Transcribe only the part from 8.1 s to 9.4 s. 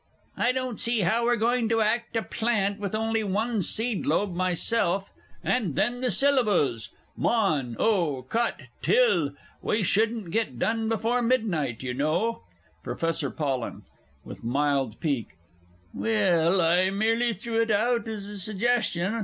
"cot" "till"